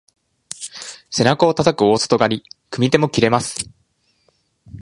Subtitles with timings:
[1.15, 3.69] 背中をたたく大外刈り、組み手も切れます。